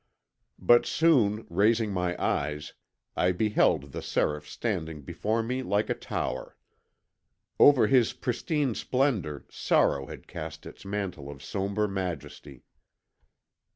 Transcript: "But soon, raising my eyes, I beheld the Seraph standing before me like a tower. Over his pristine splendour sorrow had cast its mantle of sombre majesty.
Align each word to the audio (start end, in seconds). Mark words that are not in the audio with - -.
"But 0.57 0.87
soon, 0.87 1.45
raising 1.47 1.91
my 1.93 2.19
eyes, 2.19 2.73
I 3.15 3.31
beheld 3.31 3.91
the 3.91 4.01
Seraph 4.01 4.47
standing 4.47 5.03
before 5.03 5.43
me 5.43 5.61
like 5.61 5.91
a 5.91 5.93
tower. 5.93 6.57
Over 7.59 7.85
his 7.85 8.11
pristine 8.13 8.73
splendour 8.73 9.45
sorrow 9.51 10.07
had 10.07 10.27
cast 10.27 10.65
its 10.65 10.85
mantle 10.85 11.29
of 11.29 11.43
sombre 11.43 11.87
majesty. 11.87 12.63